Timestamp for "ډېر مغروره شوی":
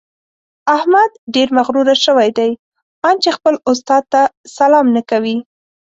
1.33-2.29